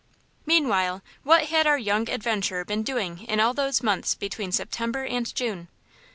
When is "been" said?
2.65-2.81